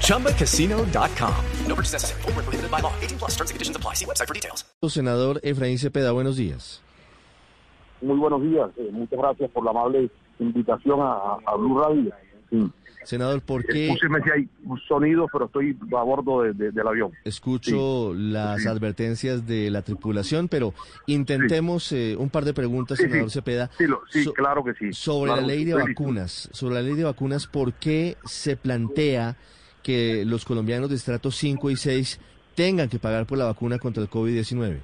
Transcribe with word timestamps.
ChumbaCasino.com. 0.00 1.34
No 1.66 1.74
purchase 1.74 1.92
necessary. 1.92 2.22
Full 2.22 2.32
prohibited 2.32 2.70
by 2.70 2.80
law. 2.80 2.92
18 3.02 3.18
plus 3.18 3.32
terms 3.36 3.50
and 3.50 3.56
conditions 3.56 3.76
apply. 3.76 3.94
See 3.94 4.06
website 4.06 4.28
for 4.28 4.34
details. 4.34 4.64
Senador 4.88 5.40
Efraín 5.42 5.78
Cepeda, 5.78 6.12
buenos 6.12 6.36
días. 6.36 6.80
Muy 8.02 8.18
buenos 8.18 8.42
días. 8.42 8.70
Eh, 8.76 8.90
muchas 8.92 9.18
gracias 9.18 9.50
por 9.50 9.64
la 9.64 9.70
amable 9.70 10.10
invitación 10.38 11.00
a, 11.00 11.38
a 11.46 11.56
Blue 11.56 11.78
Radio. 11.80 12.12
Sí. 12.54 12.72
Senador, 13.04 13.42
¿por 13.42 13.64
qué? 13.66 13.88
Escúcheme 13.88 14.22
si 14.22 14.30
hay 14.30 14.48
sonido, 14.88 15.28
pero 15.30 15.46
estoy 15.46 15.76
a 15.92 16.02
bordo 16.02 16.42
de, 16.42 16.52
de, 16.54 16.70
del 16.72 16.88
avión. 16.88 17.12
Escucho 17.24 18.12
sí. 18.14 18.18
las 18.18 18.62
sí. 18.62 18.68
advertencias 18.68 19.46
de 19.46 19.70
la 19.70 19.82
tripulación, 19.82 20.48
pero 20.48 20.72
intentemos 21.06 21.84
sí. 21.84 22.12
eh, 22.12 22.16
un 22.16 22.30
par 22.30 22.44
de 22.44 22.54
preguntas, 22.54 22.98
senador 22.98 23.30
Cepeda. 23.30 23.70
Sí, 23.76 23.86
lo, 23.86 24.00
sí 24.08 24.24
so, 24.24 24.32
claro 24.32 24.64
que 24.64 24.72
sí. 24.74 24.92
Sobre 24.92 25.32
claro, 25.32 25.42
la 25.42 25.46
ley 25.46 25.64
de 25.64 25.74
vacunas, 25.74 26.48
sobre 26.52 26.76
la 26.76 26.82
ley 26.82 26.94
de 26.94 27.04
vacunas, 27.04 27.46
¿por 27.46 27.74
qué 27.74 28.16
se 28.24 28.56
plantea 28.56 29.36
que 29.82 30.24
los 30.24 30.46
colombianos 30.46 30.88
de 30.88 30.96
estrato 30.96 31.30
5 31.30 31.70
y 31.70 31.76
6 31.76 32.20
tengan 32.54 32.88
que 32.88 32.98
pagar 32.98 33.26
por 33.26 33.36
la 33.36 33.44
vacuna 33.44 33.78
contra 33.78 34.02
el 34.02 34.08
COVID-19? 34.08 34.80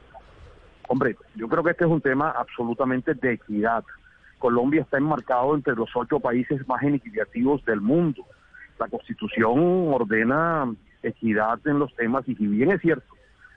Hombre, 0.89 1.17
yo 1.37 1.49
creo 1.49 1.65
que 1.65 1.71
este 1.71 1.85
es 1.85 1.91
un 1.91 2.01
tema 2.01 2.31
absolutamente 2.33 3.15
de 3.15 3.35
equidad. 3.35 3.85
Colombia 4.41 4.83
está 4.83 4.99
enmarcado 4.99 5.55
entre 5.55 5.77
los 5.77 5.91
ocho 5.95 6.19
países 6.19 6.67
más 6.67 6.83
inequitativos 6.83 7.65
del 7.65 7.81
mundo. 7.81 8.25
La 8.81 8.89
Constitución 8.89 9.93
ordena 9.93 10.75
equidad 11.03 11.61
en 11.67 11.79
los 11.79 11.95
temas 11.95 12.29
y 12.29 12.35
si 12.35 12.47
bien 12.47 12.73
es 12.73 12.81
cierto, 12.81 13.15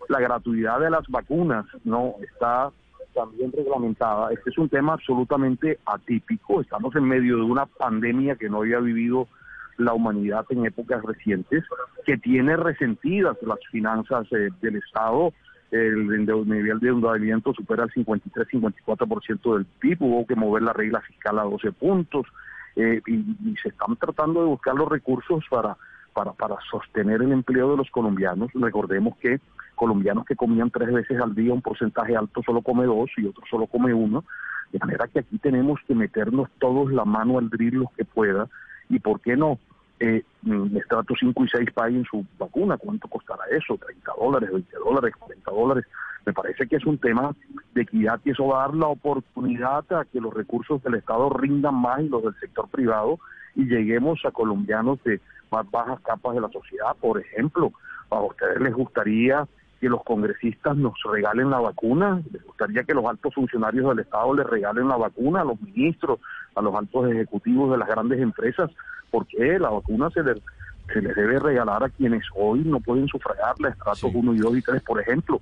la 0.10 0.20
gratuidad 0.20 0.80
de 0.80 0.92
las 0.92 1.08
vacunas 1.08 1.66
no 1.84 2.16
está 2.22 2.72
también 3.16 3.52
reglamentada. 3.52 4.32
Este 4.32 4.50
es 4.50 4.58
un 4.58 4.70
tema 4.70 4.94
absolutamente 4.94 5.80
atípico. 5.86 6.62
Estamos 6.62 6.96
en 6.96 7.06
medio 7.06 7.38
de 7.38 7.44
una 7.44 7.66
pandemia 7.66 8.36
que 8.36 8.50
no 8.50 8.58
había 8.58 8.80
vivido 8.80 9.28
la 9.78 9.94
humanidad 9.94 10.46
en 10.50 10.66
épocas 10.66 11.02
recientes, 11.04 11.64
que 12.06 12.18
tiene 12.18 12.58
resentidas 12.58 13.38
las 13.42 13.60
finanzas 13.72 14.28
eh, 14.32 14.50
del 14.62 14.76
Estado, 14.76 15.34
el 15.74 16.08
nivel 16.08 16.80
de 16.80 16.90
endeudamiento 16.90 17.54
supera 17.54 17.84
el 17.84 17.92
53-54% 17.92 19.56
del 19.56 19.66
PIB, 19.66 20.02
hubo 20.02 20.28
que 20.28 20.36
mover 20.36 20.62
la 20.62 20.74
regla 20.74 21.02
fiscal 21.02 21.40
a 21.40 21.44
12 21.44 21.72
puntos 21.72 22.28
eh, 22.76 23.02
y, 23.08 23.56
se 23.62 23.70
están 23.70 23.96
tratando 23.96 24.42
de 24.42 24.48
buscar 24.48 24.76
los 24.76 24.88
recursos 24.88 25.44
para, 25.50 25.76
para, 26.14 26.32
para 26.34 26.58
sostener 26.70 27.24
el 27.24 27.32
empleo 27.32 27.72
de 27.72 27.78
los 27.78 27.90
colombianos. 27.90 28.52
Recordemos 28.54 29.18
que 29.18 29.40
colombianos 29.74 30.26
que 30.26 30.36
comían 30.36 30.70
tres 30.70 30.94
veces 30.94 31.20
al 31.20 31.34
día, 31.34 31.54
un 31.54 31.62
porcentaje 31.62 32.16
alto 32.16 32.44
solo 32.46 32.62
come 32.62 32.86
dos 32.86 33.10
y 33.18 33.26
otro 33.26 33.44
solo 33.50 33.66
come 33.66 33.94
uno, 33.94 34.24
de 34.72 34.80
manera 34.80 35.08
que 35.08 35.20
aquí 35.20 35.40
tenemos 35.40 35.80
que 35.88 35.96
meternos 35.96 36.50
todos 36.60 36.92
la 36.92 37.04
mano 37.04 37.40
al 37.40 37.50
drill 37.50 37.76
los 37.80 37.92
que 37.94 38.06
pueda 38.06 38.48
y 38.90 39.00
por 39.00 39.22
qué 39.22 39.36
no 39.36 39.58
eh, 40.04 40.24
estrato 40.76 41.14
5 41.18 41.46
y 41.46 41.48
6 41.48 41.72
paguen 41.74 42.04
su 42.04 42.26
vacuna, 42.38 42.78
¿cuánto 42.78 43.08
costará 43.08 43.44
eso? 43.52 43.78
30 43.78 44.12
dólares, 44.20 44.52
20 44.52 44.78
dólares, 44.78 45.16
40 45.18 45.52
dólares. 45.52 45.86
Me 46.26 46.34
parece 46.34 46.68
que 46.68 46.76
es 46.76 46.86
un 46.86 46.98
tema 46.98 47.34
de 47.74 47.84
equidad 47.84 48.20
y 48.26 48.32
eso 48.32 48.48
va 48.48 48.64
a 48.64 48.68
dar 48.68 48.76
la 48.76 48.88
oportunidad 48.88 49.86
a 49.94 50.04
que 50.06 50.20
los 50.20 50.34
recursos 50.34 50.84
del 50.84 50.96
Estado 50.96 51.30
rindan 51.30 51.76
más 51.76 52.02
y 52.02 52.10
los 52.10 52.24
del 52.24 52.36
sector 52.36 52.68
privado 52.70 53.20
y 53.56 53.66
lleguemos 53.66 54.20
a 54.26 54.32
colombianos 54.32 55.02
de 55.04 55.22
más 55.52 55.70
bajas 55.72 56.02
capas 56.02 56.36
de 56.36 56.42
la 56.42 56.50
sociedad. 56.50 56.96
Por 57.00 57.22
ejemplo, 57.22 57.72
a 58.10 58.22
ustedes 58.22 58.60
les 58.60 58.74
gustaría 58.74 59.48
que 59.80 59.88
los 59.88 60.04
congresistas 60.04 60.76
nos 60.76 60.96
regalen 61.12 61.50
la 61.50 61.60
vacuna, 61.60 62.22
les 62.32 62.44
gustaría 62.44 62.84
que 62.84 62.94
los 62.94 63.06
altos 63.06 63.34
funcionarios 63.34 63.88
del 63.90 64.00
Estado 64.00 64.34
les 64.34 64.48
regalen 64.48 64.88
la 64.88 64.98
vacuna 64.98 65.42
a 65.42 65.46
los 65.46 65.62
ministros, 65.62 66.20
a 66.56 66.62
los 66.62 66.74
altos 66.76 67.10
ejecutivos 67.12 67.72
de 67.72 67.78
las 67.78 67.88
grandes 67.88 68.20
empresas, 68.20 68.70
porque 69.14 69.60
la 69.60 69.70
vacuna 69.70 70.10
se 70.10 70.24
les, 70.24 70.40
se 70.92 71.00
les 71.00 71.16
debe 71.16 71.38
regalar 71.38 71.84
a 71.84 71.90
quienes 71.90 72.24
hoy 72.36 72.64
no 72.66 72.80
pueden 72.80 73.08
sufragarla, 73.08 73.70
estratos 73.70 74.00
sí. 74.00 74.12
1 74.12 74.34
y 74.34 74.38
2 74.40 74.58
y 74.58 74.62
3, 74.64 74.82
por 74.82 75.00
ejemplo. 75.00 75.40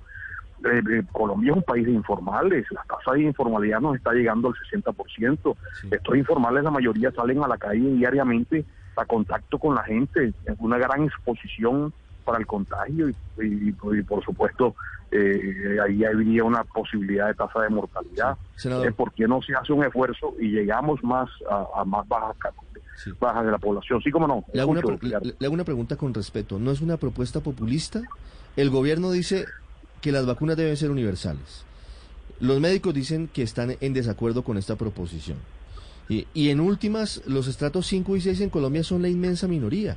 Eh, 0.62 0.82
eh, 0.92 1.02
Colombia 1.10 1.52
es 1.52 1.56
un 1.56 1.62
país 1.62 1.86
de 1.86 1.92
informales, 1.92 2.66
la 2.70 2.84
tasa 2.84 3.12
de 3.12 3.22
informalidad 3.22 3.80
nos 3.80 3.96
está 3.96 4.12
llegando 4.12 4.48
al 4.48 4.54
60%. 4.54 5.56
Sí. 5.80 5.88
Estos 5.90 6.16
informales, 6.18 6.62
la 6.62 6.70
mayoría 6.70 7.10
salen 7.12 7.42
a 7.42 7.48
la 7.48 7.56
calle 7.56 7.80
diariamente 7.94 8.62
a 8.94 9.06
contacto 9.06 9.58
con 9.58 9.74
la 9.74 9.84
gente, 9.84 10.34
es 10.44 10.54
una 10.58 10.76
gran 10.76 11.04
exposición 11.04 11.94
para 12.26 12.36
el 12.36 12.46
contagio 12.46 13.08
y, 13.08 13.14
y, 13.40 13.68
y 13.70 14.02
por 14.02 14.22
supuesto 14.22 14.76
eh, 15.10 15.78
ahí 15.82 16.04
habría 16.04 16.44
una 16.44 16.62
posibilidad 16.64 17.28
de 17.28 17.34
tasa 17.34 17.62
de 17.62 17.70
mortalidad. 17.70 18.36
Sí. 18.56 18.68
Eh, 18.70 18.92
¿Por 18.92 19.12
qué 19.12 19.26
no 19.26 19.40
se 19.40 19.54
hace 19.54 19.72
un 19.72 19.82
esfuerzo 19.82 20.34
y 20.38 20.48
llegamos 20.48 21.02
más 21.02 21.30
a, 21.50 21.80
a 21.80 21.84
más 21.86 22.06
bajas 22.06 22.36
sí. 23.04 23.10
bajas 23.18 23.44
de 23.44 23.50
la 23.50 23.58
población? 23.58 24.00
Sí, 24.02 24.10
como 24.10 24.26
no. 24.26 24.44
Le 24.52 24.60
hago, 24.60 24.70
una, 24.70 24.80
le, 24.80 25.34
le 25.38 25.46
hago 25.46 25.54
una 25.54 25.64
pregunta 25.64 25.96
con 25.96 26.14
respeto. 26.14 26.58
¿No 26.58 26.70
es 26.70 26.80
una 26.80 26.96
propuesta 26.96 27.40
populista? 27.40 28.02
El 28.56 28.70
gobierno 28.70 29.10
dice 29.10 29.46
que 30.00 30.12
las 30.12 30.26
vacunas 30.26 30.56
deben 30.56 30.76
ser 30.76 30.90
universales. 30.90 31.64
Los 32.40 32.60
médicos 32.60 32.92
dicen 32.92 33.28
que 33.32 33.42
están 33.42 33.76
en 33.80 33.92
desacuerdo 33.94 34.42
con 34.42 34.58
esta 34.58 34.76
proposición. 34.76 35.38
Y, 36.08 36.26
y 36.34 36.50
en 36.50 36.60
últimas, 36.60 37.22
los 37.26 37.46
estratos 37.46 37.86
5 37.86 38.16
y 38.16 38.20
6 38.20 38.40
en 38.40 38.50
Colombia 38.50 38.82
son 38.82 39.02
la 39.02 39.08
inmensa 39.08 39.46
minoría. 39.46 39.96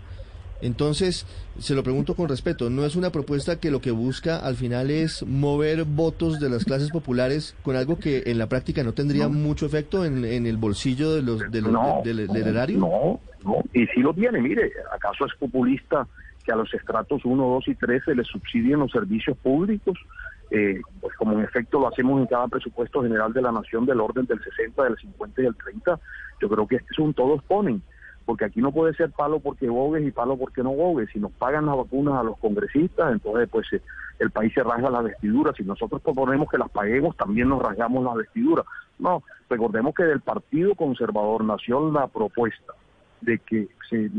Entonces, 0.62 1.26
se 1.60 1.76
lo 1.76 1.84
pregunto 1.84 2.16
con 2.16 2.30
respeto, 2.30 2.70
¿no 2.70 2.86
es 2.86 2.96
una 2.96 3.12
propuesta 3.12 3.60
que 3.60 3.72
lo 3.72 3.82
que 3.82 3.92
busca 3.92 4.38
al 4.38 4.56
final 4.56 4.90
es 4.90 5.26
mover 5.26 5.84
votos 5.84 6.40
de 6.40 6.50
las 6.50 6.64
clases 6.64 6.92
populares 6.92 7.56
con 7.62 7.76
algo 7.76 8.00
que 8.00 8.24
en 8.28 8.38
la 8.38 8.48
práctica 8.48 8.84
no 8.84 8.94
tendría 8.94 9.26
no. 9.26 9.32
mucho 9.32 9.66
efecto 9.66 10.06
en, 10.06 10.24
en, 10.24 10.46
el 10.46 10.58
bolsillo 10.58 11.14
de 11.14 11.22
los, 11.22 11.52
de 11.52 11.62
los 11.62 11.72
no, 11.72 12.02
de, 12.04 12.14
de, 12.14 12.28
del 12.28 12.48
erario? 12.48 12.80
No, 12.80 13.20
no, 13.44 13.64
y 13.74 13.86
sí 13.88 14.00
lo 14.00 14.14
tiene, 14.14 14.42
mire, 14.42 14.72
¿acaso 14.94 15.26
es 15.26 15.34
populista 15.36 16.08
que 16.44 16.52
a 16.52 16.56
los 16.56 16.74
estratos 16.74 17.26
1, 17.26 17.44
2 17.44 17.68
y 17.68 17.76
3 17.76 18.04
se 18.06 18.16
les 18.16 18.28
subsidien 18.28 18.80
los 18.80 18.92
servicios 18.92 19.38
públicos? 19.38 19.98
Eh, 20.52 20.80
pues 21.02 21.16
como 21.18 21.34
en 21.34 21.42
efecto 21.42 21.80
lo 21.80 21.88
hacemos 21.88 22.22
en 22.22 22.28
cada 22.28 22.48
presupuesto 22.48 23.02
general 23.02 23.34
de 23.34 23.42
la 23.42 23.52
nación 23.52 23.86
del 23.86 24.00
orden 24.00 24.26
del 24.26 24.42
60, 24.42 24.84
del 24.84 24.96
50 24.96 25.42
y 25.42 25.44
del 25.44 25.56
30, 25.56 26.00
yo 26.40 26.50
creo 26.50 26.68
que 26.68 26.76
este 26.76 26.88
es 26.92 27.00
un 27.00 27.14
todos 27.14 27.44
ponen 27.44 27.82
porque 28.26 28.46
aquí 28.46 28.60
no 28.60 28.72
puede 28.72 28.94
ser 28.96 29.12
palo 29.12 29.40
porque 29.40 29.70
bogues 29.70 30.06
y 30.06 30.12
palo 30.12 30.38
porque 30.38 30.64
no 30.64 30.72
bogues. 30.72 31.10
Si 31.12 31.20
nos 31.20 31.32
pagan 31.32 31.68
las 31.68 31.78
vacunas 31.78 32.16
a 32.16 32.24
los 32.24 32.38
congresistas, 32.40 33.12
entonces 33.12 33.48
pues 33.52 33.72
eh, 33.74 33.82
el 34.20 34.32
país 34.32 34.52
se 34.54 34.64
rasga 34.64 34.90
las 34.90 35.04
vestiduras. 35.04 35.56
Si 35.56 35.64
nosotros 35.64 36.02
proponemos 36.02 36.50
que 36.50 36.58
las 36.58 36.70
paguemos, 36.70 37.16
también 37.16 37.50
nos 37.50 37.62
rasgamos 37.62 38.04
las 38.04 38.16
vestiduras. 38.16 38.66
No, 38.98 39.24
recordemos 39.50 39.94
que 39.94 40.04
del 40.04 40.22
Partido 40.22 40.74
Conservador 40.76 41.44
nació 41.44 41.92
la 41.92 42.08
propuesta 42.08 42.74
de 43.22 43.40
que 43.40 43.68
se 43.90 44.10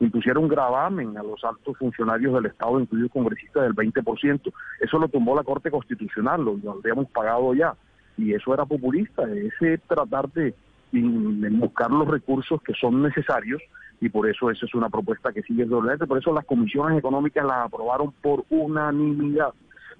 impusiera 0.00 0.38
un 0.38 0.48
gravamen 0.48 1.16
a 1.16 1.22
los 1.22 1.42
altos 1.44 1.76
funcionarios 1.78 2.34
del 2.34 2.46
Estado, 2.46 2.80
incluidos 2.80 3.12
congresistas, 3.12 3.62
del 3.62 3.74
20%. 3.74 4.52
Eso 4.80 4.98
lo 4.98 5.08
tomó 5.08 5.36
la 5.36 5.44
Corte 5.44 5.70
Constitucional, 5.70 6.44
lo, 6.44 6.56
lo 6.56 6.72
habíamos 6.72 7.08
pagado 7.10 7.54
ya. 7.54 7.74
Y 8.16 8.34
eso 8.34 8.52
era 8.52 8.64
populista, 8.66 9.22
ese 9.32 9.78
tratar 9.78 10.30
de 10.32 10.54
en 10.92 11.60
buscar 11.60 11.90
los 11.90 12.08
recursos 12.08 12.60
que 12.62 12.74
son 12.74 13.02
necesarios 13.02 13.62
y 14.02 14.08
por 14.08 14.28
eso 14.28 14.50
esa 14.50 14.66
es 14.66 14.74
una 14.74 14.90
propuesta 14.90 15.32
que 15.32 15.42
sigue 15.42 15.64
doblete. 15.64 16.08
Por 16.08 16.18
eso 16.18 16.32
las 16.32 16.44
comisiones 16.44 16.98
económicas 16.98 17.46
las 17.46 17.66
aprobaron 17.66 18.12
por 18.20 18.44
unanimidad. 18.50 19.54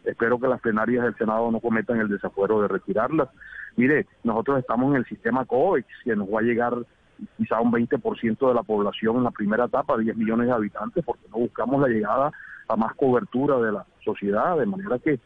Espero 0.04 0.40
que 0.40 0.48
las 0.48 0.60
plenarias 0.60 1.04
del 1.04 1.16
Senado 1.16 1.52
no 1.52 1.60
cometan 1.60 2.00
el 2.00 2.08
desafuero 2.08 2.60
de 2.60 2.66
retirarlas. 2.66 3.28
Mire, 3.76 4.06
nosotros 4.24 4.58
estamos 4.58 4.90
en 4.90 4.96
el 4.96 5.06
sistema 5.06 5.44
COVEX, 5.44 5.86
que 6.02 6.16
nos 6.16 6.28
va 6.28 6.40
a 6.40 6.42
llegar 6.42 6.74
quizá 7.36 7.60
un 7.60 7.70
20% 7.70 8.48
de 8.48 8.54
la 8.54 8.64
población 8.64 9.18
en 9.18 9.22
la 9.22 9.30
primera 9.30 9.66
etapa, 9.66 9.96
10 9.96 10.16
millones 10.16 10.48
de 10.48 10.52
habitantes, 10.52 11.04
porque 11.04 11.28
no 11.30 11.38
buscamos 11.38 11.80
la 11.80 11.86
llegada 11.86 12.32
a 12.68 12.76
más 12.76 12.94
cobertura 12.96 13.58
de 13.58 13.70
la 13.70 13.86
sociedad, 14.04 14.58
de 14.58 14.66
manera 14.66 14.98
que, 14.98 15.20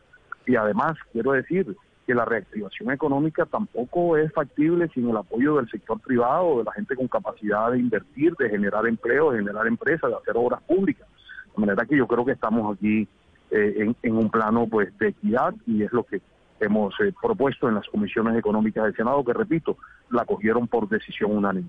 y 0.47 0.55
además, 0.55 0.99
quiero 1.13 1.33
decir, 1.33 1.75
que 2.07 2.15
la 2.15 2.25
reactivación 2.25 2.93
económica 2.93 3.47
tampoco 3.47 4.17
es 4.17 4.33
factible 4.33 4.89
sin 4.95 5.11
el 5.11 5.17
apoyo 5.17 5.57
del 5.57 5.69
sector 5.69 5.99
privado, 6.01 6.59
de 6.59 6.65
la 6.65 6.73
gente 6.73 6.95
con 6.95 7.09
capacidad 7.09 7.73
de 7.73 7.81
invertir, 7.81 8.35
de 8.39 8.49
generar 8.49 8.87
empleo, 8.87 9.33
de 9.33 9.39
generar 9.39 9.67
empresas, 9.67 10.09
de 10.09 10.17
hacer 10.17 10.37
obras 10.37 10.63
públicas. 10.63 11.07
De 11.55 11.61
manera 11.61 11.85
que 11.85 11.97
yo 11.97 12.07
creo 12.07 12.25
que 12.25 12.33
estamos 12.33 12.77
aquí 12.77 13.09
eh, 13.51 13.93
en, 14.03 14.17
un 14.17 14.31
plano 14.31 14.69
pues 14.69 14.97
de 14.99 15.09
equidad 15.09 15.53
y 15.67 15.83
es 15.83 15.93
lo 15.93 16.05
que 16.05 16.21
hemos 16.61 16.95
eh, 17.01 17.13
propuesto 17.21 17.69
en 17.69 17.75
las 17.75 17.87
comisiones 17.89 18.39
económicas 18.39 18.85
del 18.85 18.95
Senado, 18.95 19.25
que 19.25 19.33
repito, 19.33 19.77
la 20.11 20.25
cogieron 20.25 20.69
por 20.69 20.89
decisión 20.89 21.37
unánime. 21.37 21.69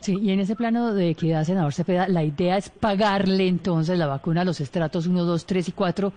Sí, 0.00 0.18
y 0.20 0.30
en 0.32 0.40
ese 0.40 0.54
plano 0.54 0.92
de 0.92 1.08
equidad, 1.08 1.44
senador 1.44 1.72
Cepeda, 1.72 2.06
la 2.06 2.22
idea 2.22 2.58
es 2.58 2.68
pagarle 2.68 3.48
entonces 3.48 3.98
la 3.98 4.06
vacuna 4.06 4.42
a 4.42 4.44
los 4.44 4.60
estratos 4.60 5.06
1, 5.06 5.24
2, 5.24 5.46
3 5.46 5.68
y 5.70 5.72
4 5.72 6.12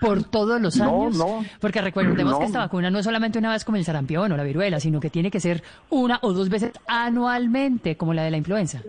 por 0.00 0.22
todos 0.24 0.60
los 0.60 0.76
No, 0.76 1.02
años? 1.04 1.16
no. 1.18 1.44
Porque 1.60 1.80
recordemos 1.80 2.32
No. 2.32 2.38
que 2.38 2.44
esta 2.46 2.58
vacuna 2.60 2.90
no 2.90 2.98
es 2.98 3.04
solamente 3.04 3.38
una 3.38 3.50
vez 3.52 3.64
como 3.64 3.76
el 3.76 3.84
sarampión 3.84 4.30
o 4.32 4.36
la 4.36 4.44
viruela, 4.44 4.80
sino 4.80 5.00
que 5.00 5.10
tiene 5.10 5.30
que 5.30 5.40
ser 5.40 5.62
una 5.90 6.18
o 6.22 6.32
dos 6.32 6.48
veces 6.48 6.72
anualmente, 6.86 7.96
como 7.96 8.14
la 8.14 8.22
de 8.22 8.30
la 8.30 8.36
influenza. 8.36 8.82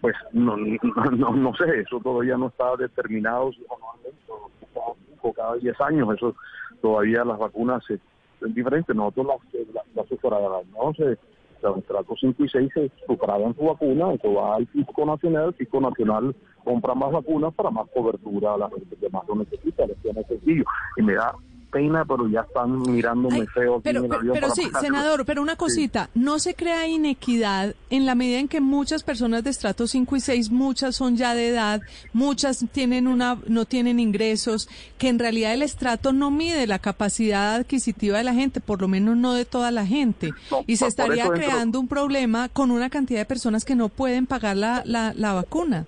Pues 0.00 0.14
no, 0.32 0.56
no, 0.56 1.04
no, 1.10 1.30
no 1.36 1.54
sé, 1.56 1.80
eso 1.80 1.98
todavía 2.00 2.36
no 2.36 2.48
está 2.48 2.76
determinado 2.76 3.50
si 3.52 3.64
anualmente 3.64 4.18
o 4.28 4.50
cada 4.72 4.94
cinco, 5.08 5.32
cada 5.32 5.54
10 5.56 5.80
años, 5.80 6.08
eso 6.14 6.36
todavía 6.80 7.24
las 7.24 7.38
vacunas 7.38 7.82
es, 7.90 7.98
es 8.46 8.54
diferente. 8.54 8.94
Nosotros 8.94 9.26
las, 9.26 9.64
las, 9.74 10.10
las 10.10 10.64
no 10.72 10.94
sé, 10.94 11.18
los 11.62 11.78
estratos 11.78 12.18
5 12.20 12.44
y 12.44 12.48
6 12.48 12.70
se 12.72 12.92
sufragan 13.08 13.54
su 13.56 13.64
vacuna, 13.64 14.12
eso 14.12 14.32
va 14.34 14.54
al 14.56 14.66
Fisco 14.68 15.04
Nacional, 15.04 15.46
el 15.48 15.54
Fisco 15.54 15.80
Nacional 15.80 16.36
compra 16.68 16.94
más 16.94 17.10
vacunas 17.12 17.54
para 17.54 17.70
más 17.70 17.86
cobertura 17.94 18.54
a 18.54 18.58
la 18.58 18.68
gente 18.68 18.94
que 19.00 19.08
más 19.08 19.22
lo 19.26 19.36
necesita, 19.36 19.86
les 19.86 19.96
tiene 20.02 20.22
sencillo. 20.24 20.64
Y 20.98 21.02
me 21.02 21.14
da 21.14 21.34
pena, 21.70 22.02
pero 22.06 22.26
ya 22.28 22.40
están 22.40 22.78
mirándome 22.90 23.40
Ay, 23.40 23.46
feo 23.52 23.78
pero, 23.82 24.00
pero, 24.08 24.32
pero 24.32 24.50
sí, 24.54 24.62
senador, 24.80 25.26
pero 25.26 25.42
una 25.42 25.54
cosita, 25.56 26.08
¿no 26.14 26.38
se 26.38 26.54
crea 26.54 26.86
inequidad 26.88 27.74
en 27.90 28.06
la 28.06 28.14
medida 28.14 28.38
en 28.38 28.48
que 28.48 28.62
muchas 28.62 29.02
personas 29.02 29.44
de 29.44 29.50
estrato 29.50 29.86
5 29.86 30.16
y 30.16 30.20
6, 30.20 30.50
muchas 30.50 30.96
son 30.96 31.18
ya 31.18 31.34
de 31.34 31.48
edad, 31.48 31.82
muchas 32.14 32.64
tienen 32.72 33.06
una, 33.06 33.38
no 33.48 33.66
tienen 33.66 34.00
ingresos, 34.00 34.66
que 34.96 35.08
en 35.10 35.18
realidad 35.18 35.52
el 35.52 35.60
estrato 35.60 36.14
no 36.14 36.30
mide 36.30 36.66
la 36.66 36.78
capacidad 36.78 37.56
adquisitiva 37.56 38.16
de 38.16 38.24
la 38.24 38.32
gente, 38.32 38.60
por 38.62 38.80
lo 38.80 38.88
menos 38.88 39.18
no 39.18 39.34
de 39.34 39.44
toda 39.44 39.70
la 39.70 39.84
gente, 39.84 40.30
No, 40.50 40.64
y 40.66 40.76
se 40.76 40.86
estaría 40.86 41.24
dentro- 41.24 41.34
creando 41.34 41.80
un 41.80 41.88
problema 41.88 42.48
con 42.48 42.70
una 42.70 42.88
cantidad 42.88 43.20
de 43.20 43.26
personas 43.26 43.66
que 43.66 43.74
no 43.74 43.90
pueden 43.90 44.26
pagar 44.26 44.56
la, 44.56 44.82
la, 44.86 45.12
la 45.14 45.34
vacuna? 45.34 45.84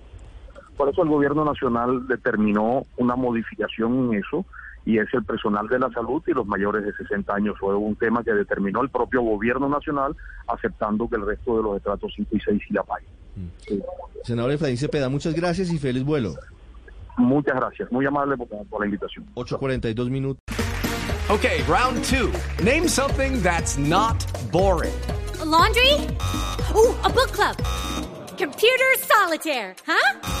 Por 0.77 0.89
eso 0.89 1.03
el 1.03 1.09
gobierno 1.09 1.45
nacional 1.45 2.07
determinó 2.07 2.85
una 2.97 3.15
modificación 3.15 4.13
en 4.13 4.19
eso 4.19 4.45
y 4.85 4.97
es 4.97 5.07
el 5.13 5.23
personal 5.23 5.67
de 5.67 5.79
la 5.79 5.91
salud 5.91 6.23
y 6.25 6.31
los 6.31 6.45
mayores 6.45 6.83
de 6.83 6.93
60 6.93 7.33
años. 7.33 7.55
Fue 7.59 7.75
un 7.75 7.95
tema 7.95 8.23
que 8.23 8.33
determinó 8.33 8.81
el 8.81 8.89
propio 8.89 9.21
gobierno 9.21 9.69
nacional 9.69 10.15
aceptando 10.47 11.07
que 11.07 11.17
el 11.17 11.25
resto 11.25 11.57
de 11.57 11.63
los 11.63 11.77
estratos 11.77 12.11
5 12.15 12.35
y 12.35 12.39
6 12.39 12.61
sí 12.67 12.73
la 12.73 12.83
paguen. 12.83 13.09
Sí. 13.57 13.81
Senador 14.23 14.51
Efraín 14.51 14.77
Cepeda, 14.77 15.09
muchas 15.09 15.33
gracias 15.35 15.71
y 15.71 15.77
feliz 15.77 16.03
vuelo. 16.03 16.33
Muchas 17.17 17.55
gracias, 17.55 17.91
muy 17.91 18.05
amable 18.05 18.37
por, 18.37 18.47
por 18.67 18.79
la 18.79 18.85
invitación. 18.85 19.25
8.42 19.35 20.09
minutos. 20.09 20.41
Okay, 21.29 21.61
round 21.67 22.03
two. 22.03 22.31
Name 22.63 22.87
something 22.87 23.41
that's 23.41 23.77
not 23.77 24.25
boring. 24.51 24.91
A 25.39 25.45
laundry? 25.45 25.93
Ooh, 26.75 26.93
a 27.03 27.09
book 27.09 27.31
club. 27.31 27.55
Computer 28.37 28.97
solitaire, 28.99 29.75
huh? 29.85 30.40